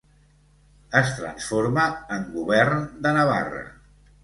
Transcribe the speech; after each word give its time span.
Es 1.01 1.11
transforma 1.17 1.85
en 2.17 2.25
Govern 2.39 2.83
de 3.07 3.15
Navarra. 3.21 3.65